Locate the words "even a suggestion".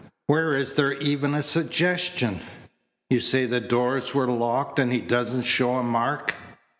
0.93-2.39